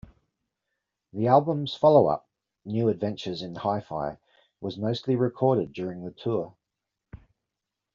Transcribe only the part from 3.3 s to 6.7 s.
in Hi-Fi", was mostly recorded during the tour.